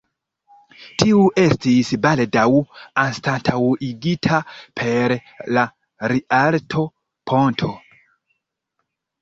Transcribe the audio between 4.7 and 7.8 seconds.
per la Rialto-ponto.